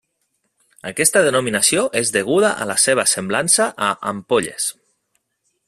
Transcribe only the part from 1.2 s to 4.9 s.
denominació és deguda a la seva semblança a ampolles.